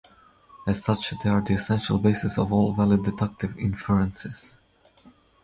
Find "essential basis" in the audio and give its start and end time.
1.53-2.39